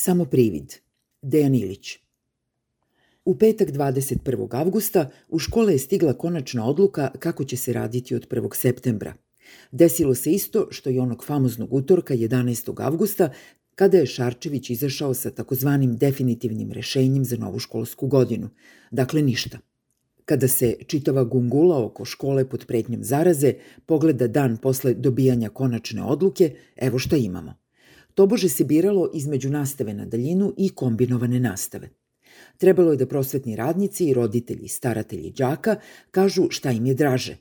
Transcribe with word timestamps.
Samo 0.00 0.24
privid. 0.24 0.74
Dejan 1.22 1.54
Ilić. 1.54 1.98
U 3.24 3.38
petak 3.38 3.68
21. 3.68 4.48
avgusta 4.50 5.10
u 5.28 5.38
škole 5.38 5.72
je 5.72 5.78
stigla 5.78 6.12
konačna 6.12 6.66
odluka 6.66 7.10
kako 7.18 7.44
će 7.44 7.56
se 7.56 7.72
raditi 7.72 8.14
od 8.14 8.28
1. 8.28 8.54
septembra. 8.54 9.14
Desilo 9.72 10.14
se 10.14 10.32
isto 10.32 10.68
što 10.70 10.90
i 10.90 10.98
onog 10.98 11.24
famoznog 11.24 11.72
utorka 11.72 12.14
11. 12.14 12.82
avgusta 12.82 13.32
kada 13.74 13.98
je 13.98 14.06
Šarčević 14.06 14.70
izašao 14.70 15.14
sa 15.14 15.30
takozvanim 15.30 15.96
definitivnim 15.96 16.72
rešenjem 16.72 17.24
za 17.24 17.36
novu 17.36 17.58
školsku 17.58 18.06
godinu. 18.06 18.50
Dakle, 18.90 19.22
ništa. 19.22 19.58
Kada 20.24 20.48
se 20.48 20.76
čitava 20.86 21.24
gungula 21.24 21.84
oko 21.84 22.04
škole 22.04 22.48
pod 22.48 22.66
pretnjom 22.66 23.04
zaraze 23.04 23.54
pogleda 23.86 24.26
dan 24.26 24.56
posle 24.56 24.94
dobijanja 24.94 25.48
konačne 25.48 26.02
odluke, 26.02 26.54
evo 26.76 26.98
šta 26.98 27.16
imamo. 27.16 27.67
Tobože 28.18 28.48
se 28.48 28.64
biralo 28.64 29.10
između 29.14 29.50
nastave 29.50 29.94
na 29.94 30.04
daljinu 30.04 30.54
i 30.56 30.68
kombinovane 30.68 31.40
nastave. 31.40 31.88
Trebalo 32.56 32.90
je 32.90 32.96
da 32.96 33.06
prosvetni 33.06 33.56
radnici 33.56 34.08
i 34.08 34.14
roditelji 34.14 34.68
staratelji 34.68 35.30
đaka 35.30 35.76
kažu 36.10 36.48
šta 36.50 36.70
im 36.70 36.86
je 36.86 36.94
draže. 36.94 37.36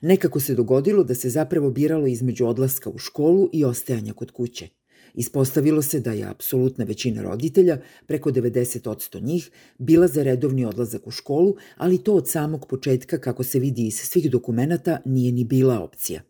Nekako 0.00 0.40
se 0.40 0.54
dogodilo 0.54 1.04
da 1.04 1.14
se 1.14 1.30
zapravo 1.30 1.70
biralo 1.70 2.06
između 2.06 2.46
odlaska 2.46 2.90
u 2.90 2.98
školu 2.98 3.48
i 3.52 3.64
ostajanja 3.64 4.12
kod 4.12 4.30
kuće– 4.30 4.68
Ispostavilo 5.14 5.82
se 5.82 6.00
da 6.00 6.12
je 6.12 6.28
apsolutna 6.28 6.84
većina 6.84 7.22
roditelja, 7.22 7.78
preko 8.06 8.30
90% 8.30 9.22
njih, 9.22 9.50
bila 9.78 10.08
za 10.08 10.22
redovni 10.22 10.64
odlazak 10.64 11.06
u 11.06 11.10
školu, 11.10 11.56
ali 11.76 11.98
to 12.04 12.14
od 12.14 12.28
samog 12.28 12.66
početka, 12.66 13.18
kako 13.18 13.44
se 13.44 13.58
vidi 13.58 13.86
iz 13.86 13.94
svih 13.94 14.30
dokumentata, 14.30 15.00
nije 15.04 15.32
ni 15.32 15.44
bila 15.44 15.80
opcija. 15.80 16.22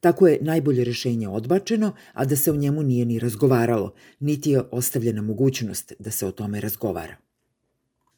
Tako 0.00 0.28
je 0.28 0.38
najbolje 0.40 0.84
rešenje 0.84 1.28
odbačeno, 1.28 1.92
a 2.12 2.24
da 2.24 2.36
se 2.36 2.50
o 2.50 2.56
njemu 2.56 2.82
nije 2.82 3.04
ni 3.04 3.18
razgovaralo, 3.18 3.94
niti 4.20 4.50
je 4.50 4.62
ostavljena 4.70 5.22
mogućnost 5.22 5.92
da 5.98 6.10
se 6.10 6.26
o 6.26 6.30
tome 6.30 6.60
razgovara. 6.60 7.16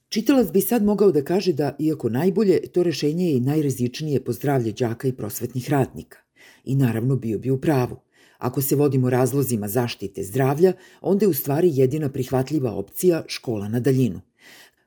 Čitalac 0.09 0.53
bi 0.53 0.61
sad 0.61 0.85
mogao 0.85 1.13
da 1.13 1.25
kaže 1.25 1.53
da, 1.53 1.77
iako 1.79 2.09
najbolje, 2.09 2.61
to 2.73 2.83
rešenje 2.83 3.27
je 3.27 3.37
i 3.37 3.41
najrezičnije 3.41 4.25
po 4.25 4.33
zdravlje 4.33 4.73
đaka 4.73 5.09
i 5.09 5.13
prosvetnih 5.13 5.71
radnika. 5.71 6.19
I 6.65 6.77
naravno 6.77 7.17
bio 7.17 7.39
bi 7.39 7.51
u 7.51 7.61
pravu– 7.61 7.97
Ako 8.41 8.63
se 8.63 8.77
vodimo 8.77 9.11
razlozima 9.11 9.69
zaštite 9.69 10.23
zdravlja, 10.23 10.73
onda 11.01 11.25
je 11.25 11.29
u 11.29 11.35
stvari 11.35 11.71
jedina 11.75 12.09
prihvatljiva 12.09 12.73
opcija 12.73 13.25
škola 13.27 13.69
na 13.69 13.81
daljinu. 13.81 14.21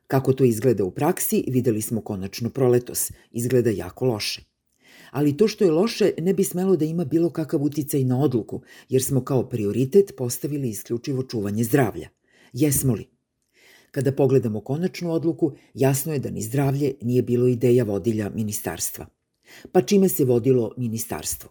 Kako 0.06 0.32
to 0.32 0.44
izgleda 0.44 0.84
u 0.84 0.90
praksi, 0.90 1.44
videli 1.48 1.82
smo 1.82 2.00
konačno 2.00 2.50
proletos. 2.50 3.12
Izgleda 3.30 3.70
jako 3.70 4.06
loše. 4.06 4.53
Ali 5.14 5.36
to 5.36 5.48
što 5.48 5.64
je 5.64 5.70
loše 5.70 6.12
ne 6.18 6.34
bi 6.34 6.44
smelo 6.44 6.76
da 6.76 6.84
ima 6.84 7.04
bilo 7.04 7.30
kakav 7.30 7.62
uticaj 7.62 8.04
na 8.04 8.20
odluku, 8.20 8.60
jer 8.88 9.02
smo 9.02 9.24
kao 9.24 9.48
prioritet 9.48 10.12
postavili 10.16 10.68
isključivo 10.68 11.22
čuvanje 11.22 11.64
zdravlja. 11.64 12.08
Jesmo 12.52 12.94
li? 12.94 13.06
Kada 13.90 14.12
pogledamo 14.12 14.60
konačnu 14.60 15.12
odluku, 15.12 15.52
jasno 15.74 16.12
je 16.12 16.18
da 16.18 16.30
ni 16.30 16.42
zdravlje 16.42 16.94
nije 17.02 17.22
bilo 17.22 17.46
ideja 17.48 17.84
vodilja 17.84 18.30
ministarstva. 18.34 19.06
Pa 19.72 19.82
čime 19.82 20.08
se 20.08 20.24
vodilo 20.24 20.72
ministarstvo? 20.76 21.50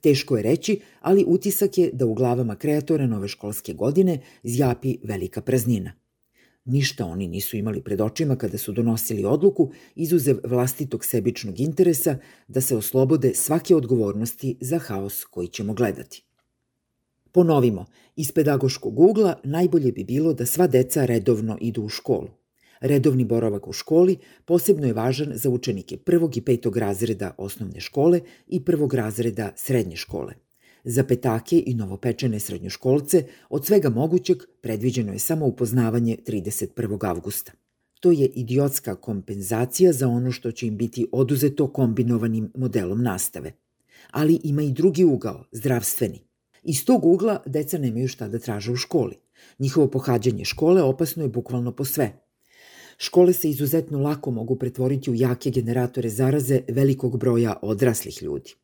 Teško 0.00 0.36
je 0.36 0.42
reći, 0.42 0.80
ali 1.00 1.24
utisak 1.26 1.78
je 1.78 1.90
da 1.92 2.06
u 2.06 2.14
glavama 2.14 2.56
kreatora 2.56 3.06
nove 3.06 3.28
školske 3.28 3.72
godine 3.72 4.20
zjapi 4.42 4.98
velika 5.02 5.40
praznina. 5.40 5.99
Ništa 6.70 7.06
oni 7.06 7.28
nisu 7.28 7.56
imali 7.56 7.82
pred 7.82 8.00
očima 8.00 8.36
kada 8.36 8.58
su 8.58 8.72
donosili 8.72 9.24
odluku, 9.24 9.72
izuzev 9.94 10.38
vlastitog 10.44 11.04
sebičnog 11.04 11.60
interesa 11.60 12.16
da 12.48 12.60
se 12.60 12.76
oslobode 12.76 13.34
svake 13.34 13.76
odgovornosti 13.76 14.56
za 14.60 14.78
haos 14.78 15.24
koji 15.24 15.48
ćemo 15.48 15.74
gledati. 15.74 16.24
Ponovimo, 17.32 17.86
iz 18.16 18.32
pedagoškog 18.32 19.00
ugla 19.00 19.34
najbolje 19.44 19.92
bi 19.92 20.04
bilo 20.04 20.32
da 20.32 20.46
sva 20.46 20.66
deca 20.66 21.04
redovno 21.04 21.58
idu 21.60 21.82
u 21.82 21.88
školu. 21.88 22.28
Redovni 22.80 23.24
boravak 23.24 23.68
u 23.68 23.72
školi 23.72 24.16
posebno 24.44 24.86
je 24.86 24.92
važan 24.92 25.32
za 25.34 25.50
učenike 25.50 25.96
prvog 25.96 26.36
i 26.36 26.40
petog 26.40 26.76
razreda 26.76 27.34
osnovne 27.38 27.80
škole 27.80 28.20
i 28.46 28.64
prvog 28.64 28.94
razreda 28.94 29.52
srednje 29.56 29.96
škole. 29.96 30.49
Za 30.84 31.04
petake 31.04 31.62
i 31.66 31.74
novopečene 31.74 32.40
srednjoškolce 32.40 33.24
od 33.50 33.66
svega 33.66 33.88
mogućeg 33.88 34.38
predviđeno 34.60 35.12
je 35.12 35.18
samo 35.18 35.46
upoznavanje 35.46 36.16
31. 36.26 37.08
avgusta. 37.08 37.52
To 38.00 38.10
je 38.10 38.26
idiotska 38.26 38.94
kompenzacija 38.94 39.92
za 39.92 40.08
ono 40.08 40.32
što 40.32 40.52
će 40.52 40.66
im 40.66 40.76
biti 40.76 41.06
oduzeto 41.12 41.72
kombinovanim 41.72 42.52
modelom 42.54 43.02
nastave. 43.02 43.52
Ali 44.10 44.40
ima 44.44 44.62
i 44.62 44.72
drugi 44.72 45.04
ugao, 45.04 45.44
zdravstveni. 45.52 46.20
Iz 46.62 46.84
tog 46.84 47.04
ugla 47.04 47.42
deca 47.46 47.78
nemaju 47.78 48.08
šta 48.08 48.28
da 48.28 48.38
traže 48.38 48.72
u 48.72 48.76
školi. 48.76 49.16
Njihovo 49.58 49.90
pohađanje 49.90 50.44
škole 50.44 50.82
opasno 50.82 51.22
je 51.22 51.28
bukvalno 51.28 51.72
po 51.72 51.84
sve– 51.84 52.12
Škole 53.02 53.32
se 53.32 53.50
izuzetno 53.50 53.98
lako 53.98 54.30
mogu 54.30 54.56
pretvoriti 54.56 55.10
u 55.10 55.14
jake 55.14 55.50
generatore 55.50 56.08
zaraze 56.08 56.60
velikog 56.68 57.18
broja 57.18 57.56
odraslih 57.62 58.22
ljudi. 58.22 58.54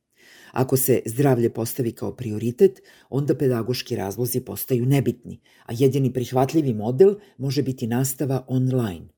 Ako 0.57 0.77
se 0.77 1.03
zdravlje 1.07 1.51
postavi 1.51 1.93
kao 1.93 2.13
prioritet, 2.17 2.83
onda 3.11 3.35
pedagoški 3.35 3.97
razlozi 3.97 4.41
postaju 4.41 4.87
nebitni, 4.87 5.41
a 5.67 5.73
jedini 5.79 6.13
prihvatljivi 6.13 6.75
model 6.75 7.15
može 7.39 7.63
biti 7.63 7.87
nastava 7.87 8.45
online. 8.49 9.09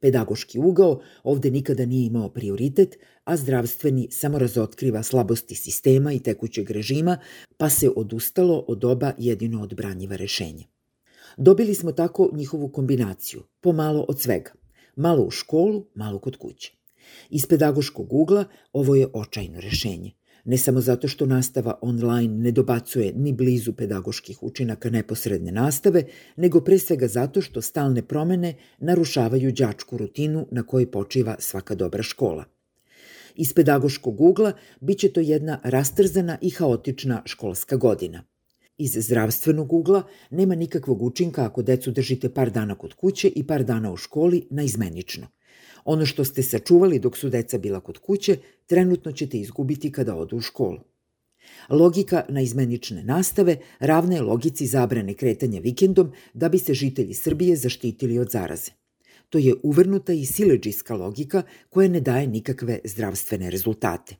Pedagoški 0.00 0.58
ugao 0.58 1.00
ovde 1.22 1.50
nikada 1.50 1.86
nije 1.86 2.06
imao 2.06 2.28
prioritet, 2.28 2.96
a 3.24 3.36
zdravstveni 3.36 4.08
samo 4.10 4.38
razotkriva 4.38 5.02
slabosti 5.02 5.54
sistema 5.54 6.12
i 6.12 6.18
tekućeg 6.18 6.70
režima, 6.70 7.18
pa 7.56 7.70
se 7.70 7.90
odustalo 7.96 8.64
od 8.68 8.84
oba 8.84 9.12
jedino 9.18 9.62
odbranjiva 9.62 10.16
rešenja. 10.16 10.64
Dobili 11.36 11.74
smo 11.74 11.92
tako 11.92 12.30
njihovu 12.32 12.68
kombinaciju, 12.68 13.42
pomalo 13.60 14.04
od 14.08 14.20
svega. 14.20 14.52
Malo 14.96 15.22
u 15.22 15.30
školu, 15.30 15.86
malo 15.94 16.18
kod 16.18 16.36
kuće. 16.36 16.72
Iz 17.30 17.46
pedagoškog 17.46 18.12
ugla 18.12 18.44
ovo 18.72 18.94
je 18.94 19.08
očajno 19.12 19.60
rešenje. 19.60 20.12
Ne 20.44 20.58
samo 20.58 20.80
zato 20.80 21.08
što 21.08 21.26
nastava 21.26 21.78
online 21.82 22.34
ne 22.34 22.50
dobacuje 22.50 23.12
ni 23.16 23.32
blizu 23.32 23.72
pedagoških 23.72 24.42
učinaka 24.42 24.90
neposredne 24.90 25.52
nastave, 25.52 26.04
nego 26.36 26.60
pre 26.60 26.78
svega 26.78 27.08
zato 27.08 27.40
što 27.40 27.62
stalne 27.62 28.02
promene 28.02 28.54
narušavaju 28.78 29.52
đačku 29.52 29.96
rutinu 29.96 30.46
na 30.50 30.62
kojoj 30.62 30.90
počiva 30.90 31.36
svaka 31.38 31.74
dobra 31.74 32.02
škola. 32.02 32.44
Iz 33.34 33.52
pedagoškog 33.54 34.20
ugla 34.20 34.52
biće 34.80 35.08
to 35.08 35.20
jedna 35.20 35.60
rastrzana 35.64 36.38
i 36.40 36.50
haotična 36.50 37.22
školska 37.26 37.76
godina– 37.76 38.24
Iz 38.78 38.96
zdravstvenog 39.00 39.72
ugla 39.72 40.02
nema 40.30 40.54
nikakvog 40.54 41.02
učinka 41.02 41.44
ako 41.44 41.62
decu 41.62 41.90
držite 41.90 42.34
par 42.34 42.50
dana 42.50 42.74
kod 42.74 42.94
kuće 42.94 43.28
i 43.28 43.46
par 43.46 43.64
dana 43.64 43.92
u 43.92 43.96
školi 43.96 44.46
na 44.50 44.62
izmenično. 44.62 45.26
Ono 45.84 46.06
što 46.06 46.24
ste 46.24 46.42
sačuvali 46.42 46.98
dok 46.98 47.16
su 47.16 47.28
deca 47.28 47.58
bila 47.58 47.80
kod 47.80 47.98
kuće, 47.98 48.36
trenutno 48.66 49.12
ćete 49.12 49.38
izgubiti 49.38 49.92
kada 49.92 50.16
odu 50.16 50.36
u 50.36 50.40
školu. 50.40 50.78
Logika 51.68 52.24
na 52.28 52.40
izmenične 52.40 53.04
nastave 53.04 53.56
ravna 53.78 54.14
je 54.14 54.22
logici 54.22 54.66
zabrane 54.66 55.14
kretanja 55.14 55.60
vikendom 55.60 56.12
da 56.34 56.48
bi 56.48 56.58
se 56.58 56.74
žitelji 56.74 57.14
Srbije 57.14 57.56
zaštitili 57.56 58.18
od 58.18 58.30
zaraze. 58.30 58.72
To 59.30 59.38
je 59.38 59.54
uvrnuta 59.62 60.12
i 60.12 60.26
sileđijska 60.26 60.94
logika 60.94 61.42
koja 61.70 61.88
ne 61.88 62.00
daje 62.00 62.26
nikakve 62.26 62.78
zdravstvene 62.84 63.50
rezultate. 63.50 64.16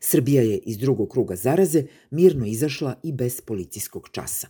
Srbija 0.00 0.42
je 0.42 0.58
iz 0.58 0.78
drugog 0.78 1.10
kruga 1.10 1.36
zaraze 1.36 1.84
mirno 2.10 2.46
izašla 2.46 2.94
i 3.02 3.12
bez 3.12 3.40
policijskog 3.40 4.08
časa. 4.12 4.48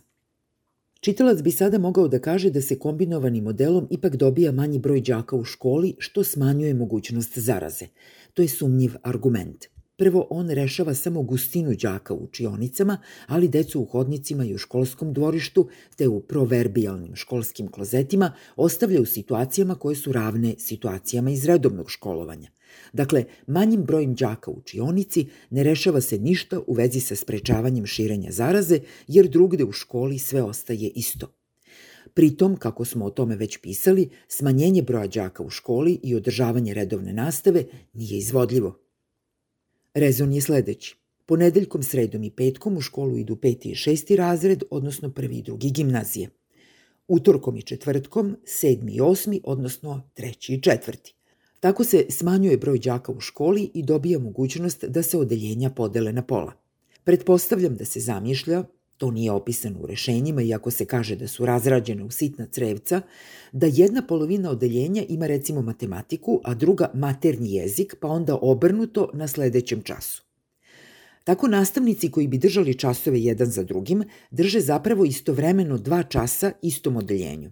Čitalac 1.05 1.41
bi 1.41 1.51
sada 1.51 1.77
mogao 1.77 2.07
da 2.07 2.19
kaže 2.19 2.49
da 2.49 2.61
se 2.61 2.79
kombinovanim 2.79 3.43
modelom 3.43 3.87
ipak 3.91 4.15
dobija 4.15 4.51
manji 4.51 4.79
broj 4.79 5.01
đaka 5.01 5.35
u 5.35 5.43
školi, 5.43 5.95
što 5.99 6.23
smanjuje 6.23 6.73
mogućnost 6.73 7.37
zaraze. 7.37 7.85
To 8.33 8.41
je 8.41 8.47
sumnjiv 8.47 8.95
argument. 9.03 9.65
Prvo, 9.97 10.27
on 10.29 10.49
rešava 10.49 10.93
samo 10.93 11.23
gustinu 11.23 11.75
đaka 11.81 12.13
u 12.13 12.23
učionicama, 12.23 12.97
ali 13.27 13.47
decu 13.47 13.81
u 13.81 13.85
hodnicima 13.85 14.45
i 14.45 14.53
u 14.53 14.57
školskom 14.57 15.13
dvorištu, 15.13 15.67
te 15.95 16.07
u 16.07 16.19
proverbijalnim 16.19 17.15
školskim 17.15 17.67
klozetima, 17.67 18.31
ostavlja 18.55 19.01
u 19.01 19.05
situacijama 19.05 19.75
koje 19.75 19.95
su 19.95 20.11
ravne 20.11 20.55
situacijama 20.57 21.31
iz 21.31 21.45
redovnog 21.45 21.91
školovanja. 21.91 22.54
Dakle, 22.93 23.23
manjim 23.47 23.83
brojem 23.83 24.15
đaka 24.15 24.51
u 24.51 24.53
učionici 24.53 25.27
ne 25.49 25.63
rešava 25.63 26.01
se 26.01 26.17
ništa 26.17 26.59
u 26.67 26.73
vezi 26.73 26.99
sa 26.99 27.15
sprečavanjem 27.15 27.85
širenja 27.85 28.31
zaraze, 28.31 28.79
jer 29.07 29.27
drugde 29.27 29.63
u 29.63 29.71
školi 29.71 30.19
sve 30.19 30.43
ostaje 30.43 30.89
isto. 30.95 31.27
Pritom, 32.13 32.55
kako 32.55 32.85
smo 32.85 33.05
o 33.05 33.09
tome 33.09 33.35
već 33.35 33.57
pisali, 33.57 34.09
smanjenje 34.27 34.81
broja 34.81 35.07
đaka 35.07 35.43
u 35.43 35.49
školi 35.49 35.99
i 36.03 36.15
održavanje 36.15 36.73
redovne 36.73 37.13
nastave 37.13 37.63
nije 37.93 38.17
izvodljivo. 38.17 38.79
Rezon 39.93 40.33
je 40.33 40.41
sledeći. 40.41 40.95
Ponedeljkom, 41.25 41.83
sredom 41.83 42.23
i 42.23 42.31
petkom 42.31 42.77
u 42.77 42.81
školu 42.81 43.17
idu 43.17 43.35
peti 43.35 43.69
i 43.69 43.75
šesti 43.75 44.15
razred, 44.15 44.63
odnosno 44.69 45.11
prvi 45.11 45.37
i 45.37 45.41
drugi 45.41 45.71
gimnazije. 45.71 46.29
Utorkom 47.07 47.57
i 47.57 47.61
četvrtkom, 47.61 48.35
sedmi 48.45 48.95
i 48.95 49.01
osmi, 49.01 49.41
odnosno 49.43 50.09
treći 50.13 50.53
i 50.53 50.61
četvrti. 50.61 51.15
Tako 51.59 51.83
se 51.83 52.05
smanjuje 52.09 52.57
broj 52.57 52.79
đaka 52.79 53.11
u 53.11 53.19
školi 53.19 53.71
i 53.73 53.83
dobija 53.83 54.19
mogućnost 54.19 54.85
da 54.85 55.03
se 55.03 55.17
odeljenja 55.17 55.69
podele 55.69 56.13
na 56.13 56.21
pola. 56.21 56.53
Pretpostavljam 57.03 57.75
da 57.75 57.85
se 57.85 57.99
zamišlja, 57.99 58.63
to 58.97 59.11
nije 59.11 59.31
opisano 59.31 59.79
u 59.79 59.85
rešenjima, 59.85 60.41
iako 60.41 60.71
se 60.71 60.85
kaže 60.85 61.15
da 61.15 61.27
su 61.27 61.45
razrađene 61.45 62.03
u 62.03 62.11
sitna 62.11 62.45
crevca, 62.51 63.01
da 63.51 63.67
jedna 63.67 64.01
polovina 64.07 64.51
odeljenja 64.51 65.03
ima 65.09 65.27
recimo 65.27 65.61
matematiku, 65.61 66.41
a 66.43 66.53
druga 66.53 66.91
maternji 66.93 67.53
jezik, 67.53 67.95
pa 67.99 68.07
onda 68.07 68.37
obrnuto 68.41 69.09
na 69.13 69.27
sledećem 69.27 69.81
času. 69.81 70.23
Tako 71.23 71.47
nastavnici 71.47 72.11
koji 72.11 72.27
bi 72.27 72.37
držali 72.37 72.77
časove 72.77 73.21
jedan 73.21 73.51
za 73.51 73.63
drugim 73.63 74.03
drže 74.31 74.59
zapravo 74.59 75.05
istovremeno 75.05 75.77
dva 75.77 76.03
časa 76.03 76.51
istom 76.61 76.97
odeljenju. 76.97 77.51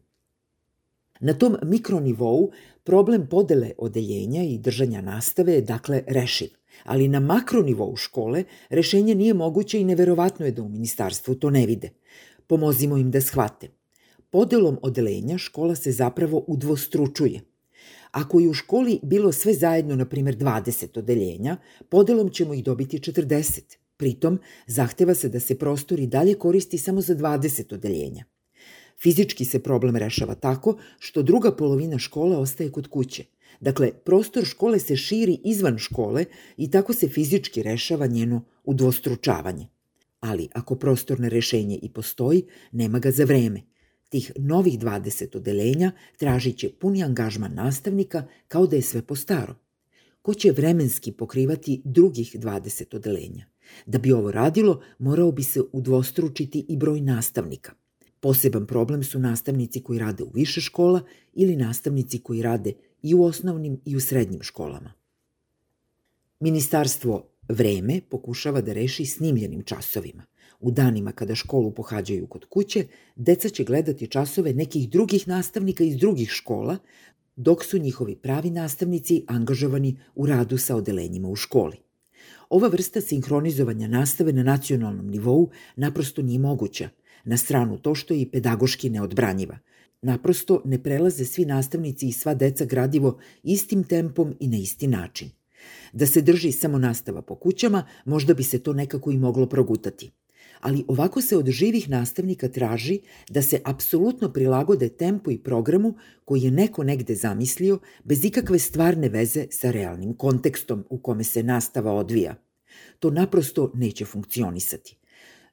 Na 1.19 1.33
tom 1.33 1.55
mikronivou 1.63 2.51
problem 2.83 3.27
podele 3.27 3.71
odeljenja 3.77 4.43
i 4.43 4.57
držanja 4.57 5.01
nastave 5.01 5.53
je 5.53 5.61
dakle 5.61 6.03
rešiv 6.07 6.49
ali 6.83 7.07
na 7.07 7.19
makronivou 7.19 7.95
škole 7.95 8.43
rešenje 8.69 9.15
nije 9.15 9.33
moguće 9.33 9.81
i 9.81 9.85
neverovatno 9.85 10.45
je 10.45 10.51
da 10.51 10.61
u 10.61 10.69
ministarstvu 10.69 11.35
to 11.35 11.49
ne 11.49 11.65
vide. 11.65 11.89
Pomozimo 12.47 12.97
im 12.97 13.11
da 13.11 13.21
shvate. 13.21 13.69
Podelom 14.29 14.79
odelenja 14.81 15.37
škola 15.37 15.75
se 15.75 15.91
zapravo 15.91 16.43
udvostručuje. 16.47 17.41
Ako 18.11 18.39
je 18.39 18.49
u 18.49 18.53
školi 18.53 18.99
bilo 19.03 19.31
sve 19.31 19.53
zajedno, 19.53 19.95
na 19.95 20.05
primjer 20.05 20.37
20 20.37 20.99
odeljenja, 20.99 21.57
podelom 21.89 22.29
ćemo 22.29 22.53
ih 22.53 22.63
dobiti 22.63 22.97
40. 22.97 23.61
Pritom, 23.97 24.39
zahteva 24.67 25.13
se 25.13 25.29
da 25.29 25.39
se 25.39 25.59
prostor 25.59 25.99
i 25.99 26.07
dalje 26.07 26.33
koristi 26.33 26.77
samo 26.77 27.01
za 27.01 27.15
20 27.15 27.73
odeljenja. 27.73 28.25
Fizički 29.03 29.45
se 29.45 29.59
problem 29.59 29.95
rešava 29.95 30.35
tako 30.35 30.77
što 30.99 31.21
druga 31.21 31.51
polovina 31.55 31.99
škole 31.99 32.37
ostaje 32.37 32.71
kod 32.71 32.87
kuće. 32.87 33.23
Dakle, 33.59 33.91
prostor 34.05 34.45
škole 34.45 34.79
se 34.79 34.95
širi 34.95 35.39
izvan 35.43 35.77
škole 35.77 36.25
i 36.57 36.71
tako 36.71 36.93
se 36.93 37.07
fizički 37.07 37.63
rešava 37.63 38.07
njeno 38.07 38.45
udvostručavanje. 38.63 39.67
Ali 40.19 40.47
ako 40.53 40.75
prostorno 40.75 41.29
rešenje 41.29 41.79
i 41.81 41.89
postoji, 41.89 42.43
nema 42.71 42.99
ga 42.99 43.11
za 43.11 43.23
vreme. 43.23 43.61
Tih 44.09 44.31
novih 44.35 44.79
20 44.79 45.37
odelenja 45.37 45.91
tražit 46.17 46.57
će 46.57 46.71
puni 46.79 47.03
angažman 47.03 47.53
nastavnika 47.53 48.27
kao 48.47 48.67
da 48.67 48.75
je 48.75 48.81
sve 48.81 49.01
po 49.01 49.15
staro. 49.15 49.55
Ko 50.21 50.33
će 50.33 50.51
vremenski 50.51 51.11
pokrivati 51.11 51.81
drugih 51.85 52.35
20 52.35 52.95
odelenja? 52.95 53.45
Da 53.85 53.97
bi 53.97 54.11
ovo 54.11 54.31
radilo, 54.31 54.81
morao 54.99 55.31
bi 55.31 55.43
se 55.43 55.61
udvostručiti 55.71 56.65
i 56.69 56.77
broj 56.77 57.01
nastavnika. 57.01 57.82
Poseban 58.23 58.65
problem 58.65 59.03
su 59.03 59.19
nastavnici 59.19 59.81
koji 59.83 59.99
rade 59.99 60.23
u 60.23 60.29
više 60.33 60.61
škola 60.61 61.01
ili 61.33 61.55
nastavnici 61.55 62.19
koji 62.19 62.41
rade 62.41 62.73
i 63.01 63.13
u 63.13 63.23
osnovnim 63.23 63.81
i 63.85 63.95
u 63.95 63.99
srednjim 63.99 64.41
školama. 64.41 64.93
Ministarstvo 66.39 67.29
Vreme 67.49 68.01
pokušava 68.09 68.61
da 68.61 68.73
reši 68.73 69.05
snimljenim 69.05 69.63
časovima. 69.63 70.23
U 70.59 70.71
danima 70.71 71.11
kada 71.11 71.35
školu 71.35 71.71
pohađaju 71.71 72.27
kod 72.27 72.45
kuće, 72.45 72.85
deca 73.15 73.49
će 73.49 73.63
gledati 73.63 74.07
časove 74.07 74.53
nekih 74.53 74.89
drugih 74.89 75.27
nastavnika 75.27 75.83
iz 75.83 75.97
drugih 75.97 76.29
škola, 76.29 76.77
dok 77.35 77.63
su 77.63 77.77
njihovi 77.77 78.15
pravi 78.15 78.49
nastavnici 78.49 79.23
angažovani 79.27 79.97
u 80.15 80.25
radu 80.25 80.57
sa 80.57 80.75
odelenjima 80.75 81.27
u 81.27 81.35
školi. 81.35 81.77
Ova 82.49 82.67
vrsta 82.67 83.01
sinhronizovanja 83.01 83.87
nastave 83.87 84.33
na 84.33 84.43
nacionalnom 84.43 85.07
nivou 85.07 85.49
naprosto 85.75 86.21
nije 86.21 86.39
moguća, 86.39 86.89
na 87.23 87.37
stranu 87.37 87.77
to 87.77 87.95
što 87.95 88.13
je 88.13 88.21
i 88.21 88.29
pedagoški 88.29 88.89
neodbranjiva– 88.89 89.57
Naprosto 90.03 90.61
ne 90.65 90.83
prelaze 90.83 91.25
svi 91.25 91.45
nastavnici 91.45 92.07
i 92.07 92.11
sva 92.11 92.33
deca 92.33 92.65
gradivo 92.65 93.17
istim 93.43 93.83
tempom 93.83 94.35
i 94.39 94.47
na 94.47 94.57
isti 94.57 94.87
način. 94.87 95.29
Da 95.93 96.05
se 96.05 96.21
drži 96.21 96.51
samo 96.51 96.77
nastava 96.77 97.21
po 97.21 97.35
kućama, 97.35 97.87
možda 98.05 98.33
bi 98.33 98.43
se 98.43 98.59
to 98.59 98.73
nekako 98.73 99.11
i 99.11 99.17
moglo 99.17 99.45
progutati. 99.45 100.11
Ali 100.59 100.83
ovako 100.87 101.21
se 101.21 101.37
od 101.37 101.49
živih 101.49 101.89
nastavnika 101.89 102.47
traži 102.47 102.99
da 103.29 103.41
se 103.41 103.61
apsolutno 103.65 104.33
prilagode 104.33 104.89
tempu 104.89 105.31
i 105.31 105.37
programu 105.37 105.95
koji 106.25 106.41
je 106.41 106.51
neko 106.51 106.83
negde 106.83 107.15
zamislio 107.15 107.79
bez 108.03 108.25
ikakve 108.25 108.59
stvarne 108.59 109.09
veze 109.09 109.47
sa 109.51 109.71
realnim 109.71 110.13
kontekstom 110.13 110.83
u 110.89 110.97
kome 110.97 111.23
se 111.23 111.43
nastava 111.43 111.93
odvija. 111.93 112.35
To 112.99 113.11
naprosto 113.11 113.71
neće 113.75 114.05
funkcionisati. 114.05 114.97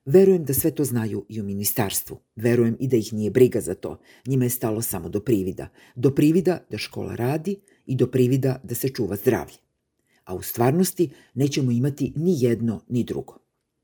Verujem 0.05 0.45
da 0.45 0.55
sve 0.55 0.71
to 0.71 0.85
znaju 0.85 1.27
i 1.29 1.41
u 1.41 1.45
ministarstvu. 1.45 2.19
Verujem 2.37 2.77
i 2.81 2.89
da 2.89 2.97
ih 2.97 3.13
nije 3.13 3.31
briga 3.31 3.61
za 3.61 3.75
to. 3.75 3.99
Njima 4.27 4.45
je 4.45 4.51
stalo 4.51 4.83
samo 4.83 5.09
do 5.09 5.21
privida. 5.21 5.69
Do 5.95 6.15
privida 6.15 6.59
da 6.71 6.79
škola 6.79 7.15
radi 7.15 7.57
i 7.87 7.97
do 7.97 8.07
privida 8.07 8.61
da 8.65 8.75
se 8.75 8.89
čuva 8.89 9.17
zdravlje. 9.17 9.57
A 10.25 10.35
u 10.35 10.43
stvarnosti 10.43 11.11
nećemo 11.35 11.71
imati 11.71 12.13
ni 12.17 12.35
jedno 12.43 12.81
ni 12.89 13.05
drugo. 13.05 13.40